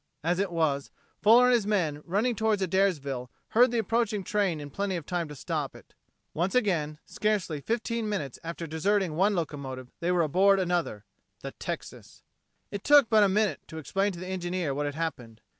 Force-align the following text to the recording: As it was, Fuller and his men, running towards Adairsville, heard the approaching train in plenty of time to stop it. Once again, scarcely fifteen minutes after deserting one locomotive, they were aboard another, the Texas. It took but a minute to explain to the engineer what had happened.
As 0.23 0.39
it 0.39 0.51
was, 0.51 0.89
Fuller 1.21 1.45
and 1.45 1.53
his 1.53 1.67
men, 1.67 2.01
running 2.05 2.35
towards 2.35 2.63
Adairsville, 2.63 3.29
heard 3.49 3.69
the 3.69 3.77
approaching 3.77 4.23
train 4.23 4.59
in 4.59 4.71
plenty 4.71 4.95
of 4.95 5.05
time 5.05 5.27
to 5.27 5.35
stop 5.35 5.75
it. 5.75 5.93
Once 6.33 6.55
again, 6.55 6.97
scarcely 7.05 7.61
fifteen 7.61 8.09
minutes 8.09 8.39
after 8.43 8.65
deserting 8.65 9.15
one 9.15 9.35
locomotive, 9.35 9.91
they 9.99 10.11
were 10.11 10.23
aboard 10.23 10.59
another, 10.59 11.05
the 11.41 11.51
Texas. 11.51 12.23
It 12.71 12.83
took 12.83 13.11
but 13.11 13.21
a 13.21 13.29
minute 13.29 13.59
to 13.67 13.77
explain 13.77 14.11
to 14.13 14.19
the 14.19 14.25
engineer 14.25 14.73
what 14.73 14.87
had 14.87 14.95
happened. 14.95 15.39